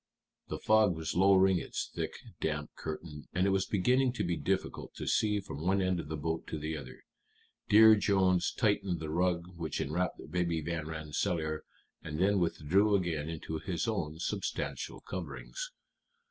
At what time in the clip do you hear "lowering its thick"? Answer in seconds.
1.13-2.15